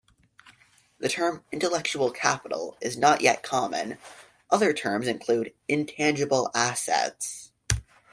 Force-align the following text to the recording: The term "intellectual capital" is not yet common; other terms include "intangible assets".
The 0.97 1.09
term 1.09 1.45
"intellectual 1.51 2.09
capital" 2.09 2.75
is 2.81 2.97
not 2.97 3.21
yet 3.21 3.43
common; 3.43 3.99
other 4.49 4.73
terms 4.73 5.07
include 5.07 5.53
"intangible 5.67 6.49
assets". 6.55 7.51